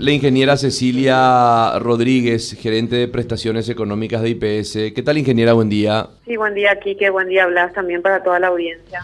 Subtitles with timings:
[0.00, 4.94] La ingeniera Cecilia Rodríguez, gerente de prestaciones económicas de IPS.
[4.94, 5.54] ¿Qué tal, ingeniera?
[5.54, 6.06] Buen día.
[6.24, 7.10] Sí, buen día, Kike.
[7.10, 9.00] Buen día, Blas, también para toda la audiencia.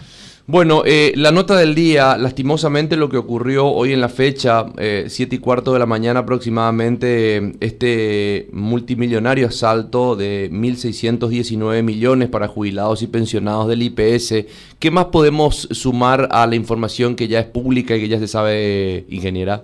[0.47, 5.07] Bueno, eh, la nota del día, lastimosamente lo que ocurrió hoy en la fecha, eh,
[5.09, 13.01] siete y cuarto de la mañana aproximadamente, este multimillonario asalto de 1.619 millones para jubilados
[13.01, 14.45] y pensionados del IPS.
[14.79, 18.29] ¿Qué más podemos sumar a la información que ya es pública y que ya se
[18.29, 19.63] sabe, ingeniera?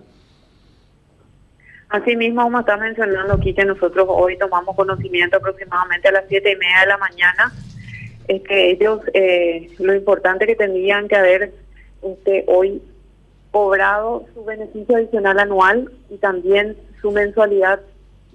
[1.91, 6.53] Así mismo, como está mencionando aquí, que nosotros hoy tomamos conocimiento aproximadamente a las siete
[6.53, 7.51] y media de la mañana,
[8.29, 11.51] es que ellos, eh, lo importante que tendrían que haber
[12.01, 12.81] este, hoy
[13.51, 17.81] cobrado su beneficio adicional anual y también su mensualidad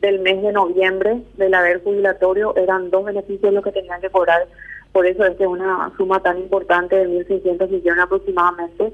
[0.02, 4.47] del mes de noviembre del haber jubilatorio, eran dos beneficios los que tenían que cobrar,
[4.92, 8.92] por eso es que una suma tan importante de 1.600 millones aproximadamente,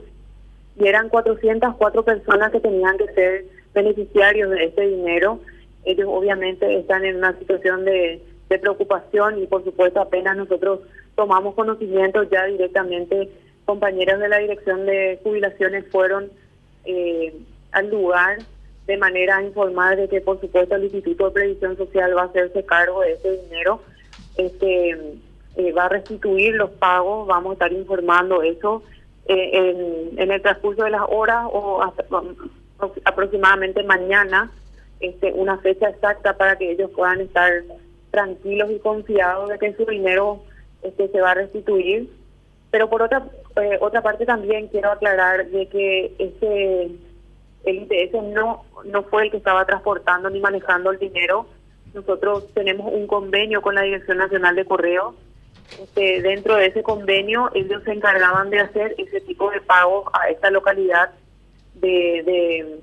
[0.76, 3.44] y eran 404 personas que tenían que ser
[3.74, 5.40] beneficiarios de este dinero.
[5.84, 8.22] Ellos obviamente están en una situación de,
[8.60, 10.80] preocupación y por supuesto apenas nosotros
[11.14, 13.30] tomamos conocimiento ya directamente,
[13.64, 16.30] compañeros de la Dirección de Jubilaciones fueron
[16.84, 17.32] eh,
[17.70, 18.40] al lugar
[18.86, 22.62] de manera informada de que por supuesto el Instituto de Previsión Social va a hacerse
[22.64, 23.80] cargo de ese dinero,
[24.36, 24.90] este
[25.56, 28.82] eh, va a restituir los pagos, vamos a estar informando eso
[29.26, 32.04] eh, en, en, el transcurso de las horas o hasta,
[33.04, 34.50] aproximadamente mañana
[35.00, 37.50] este, una fecha exacta para que ellos puedan estar
[38.10, 40.42] tranquilos y confiados de que su dinero
[40.82, 42.08] este, se va a restituir.
[42.70, 43.24] Pero por otra
[43.56, 46.90] eh, otra parte también quiero aclarar de que ese
[47.64, 51.46] el ITS no no fue el que estaba transportando ni manejando el dinero.
[51.92, 55.14] Nosotros tenemos un convenio con la Dirección Nacional de Correos.
[55.82, 60.28] Este, dentro de ese convenio ellos se encargaban de hacer ese tipo de pagos a
[60.28, 61.10] esta localidad
[61.82, 62.80] de,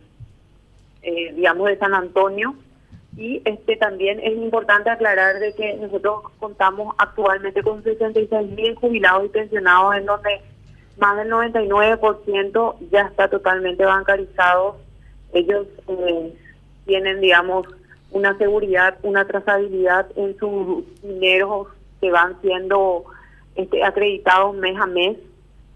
[1.02, 2.56] eh, digamos, de San Antonio.
[3.18, 9.26] Y este también es importante aclarar de que nosotros contamos actualmente con 66 mil jubilados
[9.26, 10.42] y pensionados en donde
[10.98, 14.78] más del 99% ya está totalmente bancarizado.
[15.34, 16.34] Ellos eh,
[16.86, 17.68] tienen, digamos,
[18.12, 21.68] una seguridad, una trazabilidad en sus dineros
[22.02, 23.06] que van siendo
[23.56, 25.18] este, acreditados mes a mes.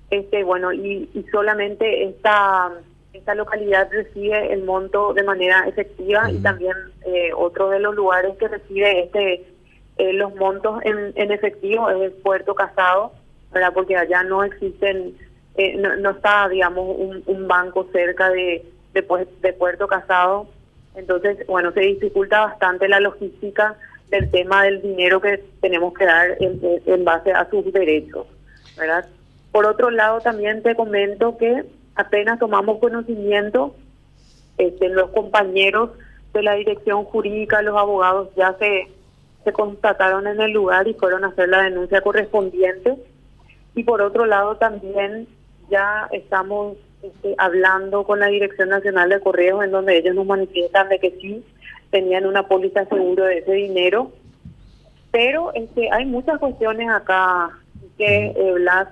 [0.09, 2.71] Este, bueno, y, y solamente esta
[3.23, 6.75] esta localidad recibe el monto de manera efectiva y también
[7.05, 9.45] eh, otro de los lugares que recibe este
[9.97, 13.13] eh, los montos en, en efectivo es el Puerto Casado,
[13.53, 13.71] ¿verdad?
[13.73, 15.15] Porque allá no existen,
[15.55, 20.47] eh, no, está, digamos, un, banco cerca de, de, de Puerto Casado.
[20.95, 23.77] Entonces, bueno, se dificulta bastante la logística
[24.09, 28.27] del tema del dinero que tenemos que dar en, en base a sus derechos,
[28.77, 29.05] ¿verdad?
[29.53, 31.63] Por otro lado, también te comento que
[31.95, 33.75] apenas tomamos conocimiento,
[34.57, 35.91] este, los compañeros
[36.33, 38.87] de la dirección jurídica, los abogados ya se,
[39.43, 42.95] se constataron en el lugar y fueron a hacer la denuncia correspondiente.
[43.75, 45.27] Y por otro lado también
[45.69, 50.89] ya estamos este, hablando con la Dirección Nacional de Correos en donde ellos nos manifiestan
[50.89, 51.43] de que sí
[51.91, 54.11] tenían una póliza seguro de ese dinero.
[55.11, 57.51] Pero este, hay muchas cuestiones acá
[57.97, 58.87] que eh, Blas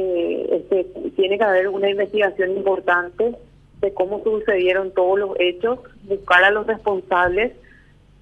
[0.00, 0.84] eh, este,
[1.16, 3.34] tiene que haber una investigación importante
[3.80, 7.52] de cómo sucedieron todos los hechos, buscar a los responsables,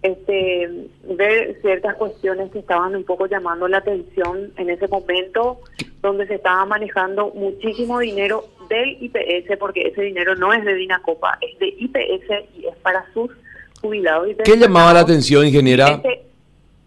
[0.01, 5.61] este, ver ciertas cuestiones que estaban un poco llamando la atención en ese momento,
[6.01, 11.39] donde se estaba manejando muchísimo dinero del IPS, porque ese dinero no es de Dinacopa,
[11.43, 13.31] es de IPS y es para sus
[13.83, 14.29] jubilados.
[14.43, 15.89] ¿Qué llamaba la atención, ingeniera?
[15.89, 16.23] Este,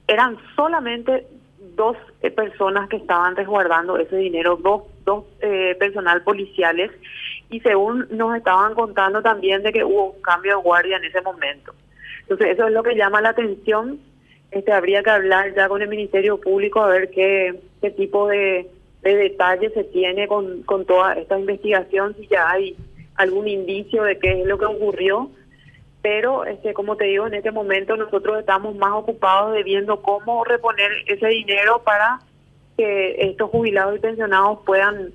[0.08, 1.28] eran solamente
[1.80, 6.92] dos eh, personas que estaban resguardando ese dinero, dos, dos eh, personal policiales,
[7.50, 11.22] y según nos estaban contando también de que hubo un cambio de guardia en ese
[11.22, 11.74] momento.
[12.24, 13.98] Entonces eso es lo que llama la atención.
[14.52, 18.68] Este habría que hablar ya con el Ministerio Público a ver qué, qué tipo de,
[19.02, 22.76] de detalles se tiene con, con toda esta investigación, si ya hay
[23.16, 25.30] algún indicio de qué es lo que ocurrió
[26.02, 30.44] pero este como te digo en este momento nosotros estamos más ocupados de viendo cómo
[30.44, 32.20] reponer ese dinero para
[32.78, 35.12] que estos jubilados y pensionados puedan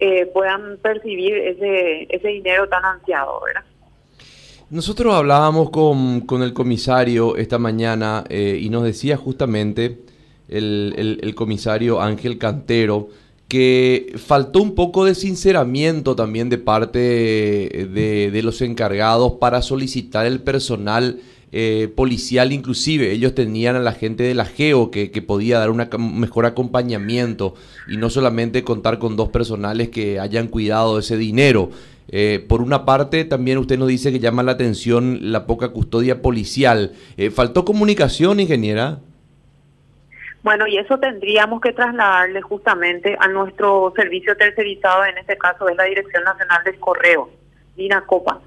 [0.00, 3.64] eh, puedan percibir ese ese dinero tan ansiado verdad
[4.68, 10.00] nosotros hablábamos con, con el comisario esta mañana eh, y nos decía justamente
[10.48, 13.08] el, el, el comisario Ángel Cantero
[13.48, 20.40] que faltó un poco de sinceramiento también de parte de, los encargados para solicitar el
[20.40, 21.20] personal
[21.52, 23.12] eh, policial inclusive.
[23.12, 25.86] Ellos tenían a la gente de la GEO que, podía dar un
[26.18, 27.54] mejor acompañamiento
[27.88, 31.70] y no solamente contar con dos personales que hayan cuidado ese dinero.
[32.08, 36.20] Eh, por una parte, también usted nos dice que llama la atención la poca custodia
[36.20, 36.92] policial.
[37.16, 39.00] Eh, ¿Faltó comunicación, ingeniera?
[40.46, 45.76] Bueno, y eso tendríamos que trasladarle justamente a nuestro servicio tercerizado, en este caso es
[45.76, 47.30] la Dirección Nacional del Correo,
[48.06, 48.40] Copa.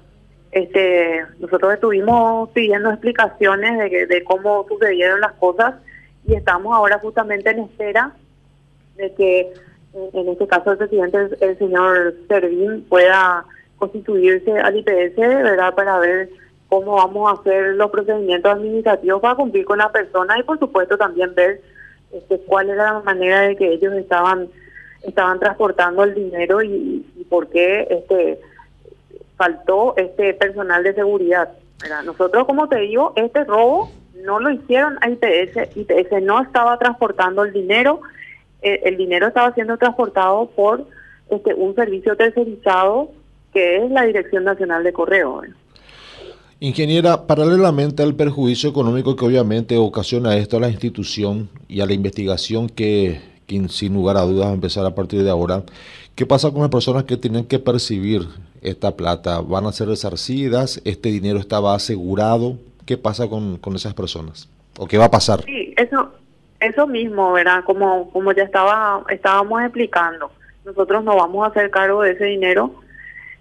[0.50, 5.74] Este, nosotros estuvimos pidiendo explicaciones de, de cómo sucedieron las cosas
[6.26, 8.14] y estamos ahora justamente en espera
[8.96, 9.52] de que,
[9.92, 13.44] en este caso el presidente, el, señor Servín, pueda
[13.76, 16.30] constituirse al IPS, ¿verdad?, para ver
[16.70, 20.96] cómo vamos a hacer los procedimientos administrativos para cumplir con la persona y, por supuesto,
[20.96, 21.60] también ver
[22.12, 24.48] este, cuál era la manera de que ellos estaban
[25.02, 28.40] estaban transportando el dinero y, por qué este
[29.36, 31.50] faltó este personal de seguridad.
[32.04, 33.90] Nosotros, como te digo, este robo
[34.22, 38.02] no lo hicieron a IPS, IPS no estaba transportando el dinero,
[38.60, 40.84] eh, el dinero estaba siendo transportado por
[41.30, 43.10] este un servicio tercerizado
[43.54, 45.42] que es la Dirección Nacional de Correo.
[46.62, 51.94] Ingeniera, paralelamente al perjuicio económico que obviamente ocasiona esto a la institución y a la
[51.94, 53.18] investigación que,
[53.70, 55.62] sin lugar a dudas va a empezar a partir de ahora,
[56.14, 58.28] ¿qué pasa con las personas que tienen que percibir
[58.60, 59.40] esta plata?
[59.40, 60.82] ¿Van a ser resarcidas?
[60.84, 62.58] ¿Este dinero estaba asegurado?
[62.84, 64.46] ¿Qué pasa con, con esas personas?
[64.78, 65.42] ¿O qué va a pasar?
[65.44, 66.10] Sí, eso,
[66.60, 67.64] eso mismo, ¿verdad?
[67.64, 70.30] Como, como ya estaba, estábamos explicando,
[70.66, 72.74] nosotros no vamos a hacer cargo de ese dinero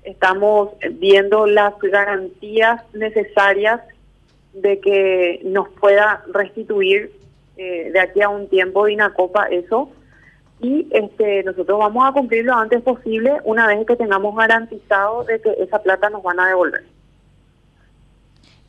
[0.03, 3.81] estamos viendo las garantías necesarias
[4.53, 7.11] de que nos pueda restituir
[7.57, 9.89] eh, de aquí a un tiempo Dinacopa eso
[10.61, 15.39] y este nosotros vamos a cumplir lo antes posible una vez que tengamos garantizado de
[15.41, 16.83] que esa plata nos van a devolver.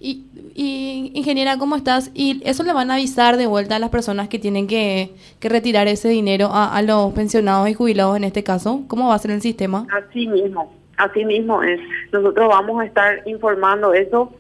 [0.03, 0.25] Y,
[0.55, 2.11] y, ingeniera, ¿cómo estás?
[2.15, 5.11] ¿Y eso le van a avisar de vuelta a las personas que tienen que,
[5.43, 8.83] retirar ese dinero a, a, los pensionados y jubilados en este caso?
[8.89, 9.87] ¿Cómo va a ser el sistema?
[9.93, 10.80] Así mismo.
[11.01, 11.81] Así mismo es.
[12.13, 14.33] Nosotros vamos a estar informando eso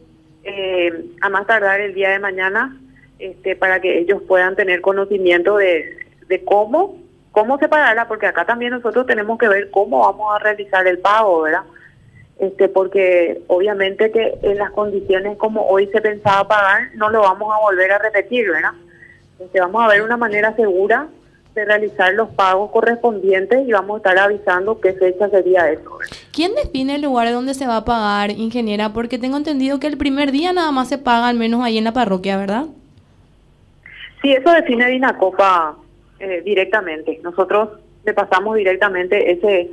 [0.45, 2.79] eh, a más tardar el día de mañana
[3.19, 5.97] este, para que ellos puedan tener conocimiento de,
[6.29, 6.99] de cómo
[7.33, 11.43] cómo separarla, porque acá también nosotros tenemos que ver cómo vamos a realizar el pago,
[11.43, 11.63] ¿verdad?
[12.39, 17.55] Este, porque obviamente que en las condiciones como hoy se pensaba pagar, no lo vamos
[17.55, 18.73] a volver a repetir, ¿verdad?
[19.39, 21.07] Este, vamos a ver una manera segura
[21.55, 25.99] de realizar los pagos correspondientes y vamos a estar avisando qué fecha sería eso.
[26.33, 28.93] ¿Quién define el lugar donde se va a pagar, ingeniera?
[28.93, 31.85] Porque tengo entendido que el primer día nada más se paga, al menos ahí en
[31.85, 32.67] la parroquia, ¿verdad?
[34.23, 35.77] Sí, eso define Dinacopa
[36.21, 37.21] eh, directamente.
[37.23, 37.71] Nosotros
[38.05, 39.69] le pasamos directamente ese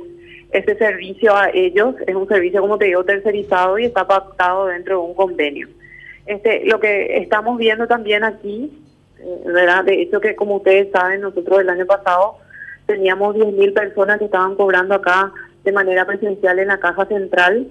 [0.52, 1.94] ese servicio a ellos.
[2.06, 5.68] Es un servicio, como te digo, tercerizado y está pactado dentro de un convenio.
[6.26, 8.70] Este, lo que estamos viendo también aquí
[9.44, 9.84] ¿verdad?
[9.84, 12.36] De hecho que como ustedes saben, nosotros el año pasado
[12.86, 15.32] teníamos 10.000 personas que estaban cobrando acá
[15.64, 17.68] de manera presencial en la caja central.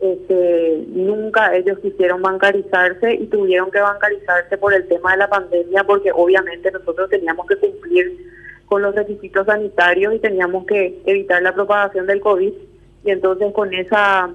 [0.00, 5.84] Este, nunca ellos quisieron bancarizarse y tuvieron que bancarizarse por el tema de la pandemia
[5.84, 8.32] porque obviamente nosotros teníamos que cumplir
[8.66, 12.52] con los requisitos sanitarios y teníamos que evitar la propagación del COVID
[13.04, 14.30] y entonces con esa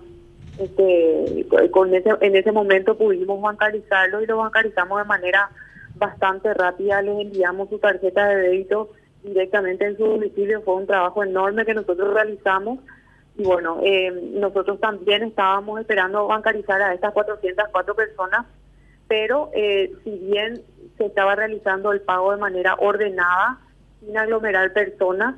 [0.57, 5.49] este, con ese en ese momento pudimos bancarizarlo y lo bancarizamos de manera
[5.97, 8.89] bastante rápida, les enviamos su tarjeta de débito
[9.23, 12.79] directamente en su domicilio, fue un trabajo enorme que nosotros realizamos.
[13.37, 18.45] Y bueno, eh, nosotros también estábamos esperando bancarizar a estas 404 personas,
[19.07, 20.61] pero eh, si bien
[20.97, 23.59] se estaba realizando el pago de manera ordenada,
[23.99, 25.35] sin aglomerar personas,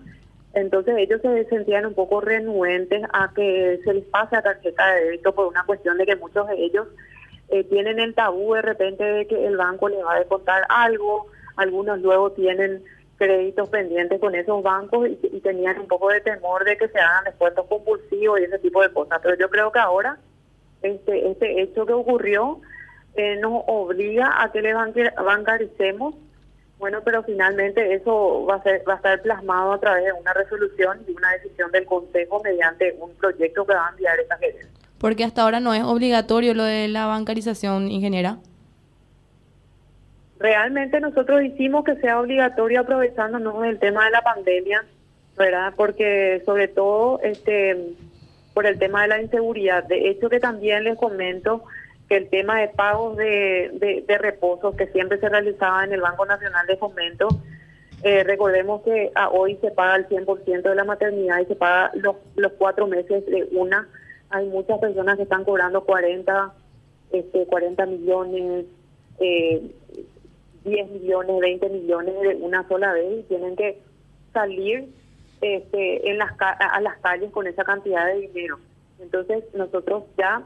[0.53, 5.05] entonces ellos se sentían un poco renuentes a que se les pase a tarjeta de
[5.05, 6.87] débito por una cuestión de que muchos de ellos
[7.51, 11.27] eh, tienen el tabú de repente de que el banco les va a descontar algo,
[11.55, 12.83] algunos luego tienen
[13.17, 17.25] créditos pendientes con esos bancos y, tenían un poco de temor de que se hagan
[17.25, 19.19] descuentos compulsivos y ese tipo de cosas.
[19.21, 20.17] Pero yo creo que ahora
[20.81, 22.61] este, este hecho que ocurrió
[23.15, 26.15] eh, nos obliga a que le bancaricemos.
[26.77, 30.33] Bueno, pero finalmente eso va a, ser, va a estar plasmado a través de una
[30.33, 34.78] resolución y una decisión del Consejo mediante un proyecto que va a enviar esta gerencia.
[34.99, 38.37] Porque hasta ahora no es obligatorio lo de la bancarización, ingeniera.
[40.39, 44.85] Realmente nosotros hicimos que sea obligatorio aprovechándonos del tema de la pandemia,
[45.37, 45.73] ¿verdad?
[45.75, 47.95] Porque sobre todo este
[48.53, 49.83] por el tema de la inseguridad.
[49.85, 51.63] De hecho que también les comento
[52.09, 56.25] que el tema de pagos de, de, reposo que siempre se realizaba en el Banco
[56.25, 57.27] Nacional de Fomento,
[58.01, 61.91] Eh, recordemos que a hoy se paga el 100% de la maternidad y se paga
[61.95, 63.89] los, los cuatro meses de una.
[64.29, 66.53] Hay muchas personas que están cobrando 40,
[67.11, 68.65] este, 40 millones,
[69.19, 69.71] eh,
[70.63, 73.79] 10 millones, 20 millones de una sola vez y tienen que
[74.33, 74.89] salir
[75.41, 78.59] este, en las, a las calles con esa cantidad de dinero.
[78.99, 80.43] Entonces nosotros ya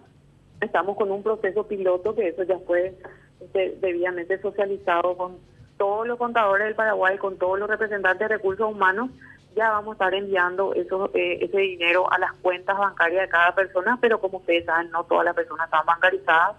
[0.62, 2.96] estamos con un proceso piloto que eso ya fue
[3.42, 5.38] este, debidamente socializado con
[5.78, 9.10] todos los contadores del Paraguay, con todos los representantes de recursos humanos,
[9.56, 13.54] ya vamos a estar enviando eso, eh, ese dinero a las cuentas bancarias de cada
[13.54, 16.56] persona, pero como ustedes saben, no todas las personas están bancarizadas.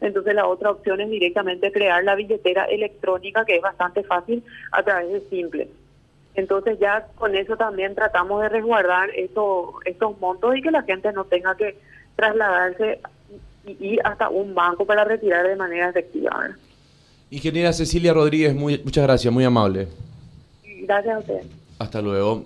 [0.00, 4.82] Entonces la otra opción es directamente crear la billetera electrónica, que es bastante fácil a
[4.82, 5.68] través de Simple.
[6.34, 11.12] Entonces ya con eso también tratamos de resguardar eso, esos montos y que la gente
[11.12, 11.76] no tenga que
[12.14, 13.00] trasladarse
[13.66, 16.50] y ir hasta un banco para retirar de manera efectiva.
[17.30, 19.88] Ingeniera Cecilia Rodríguez, muy, muchas gracias, muy amable.
[20.64, 21.42] Gracias a usted.
[21.78, 22.36] Hasta luego.